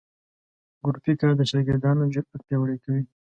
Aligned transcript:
ګروپي 0.85 1.13
کار 1.19 1.33
د 1.37 1.41
شاګردانو 1.51 2.11
جرات 2.13 2.41
پیاوړي 2.47 2.77
کوي. 2.83 3.03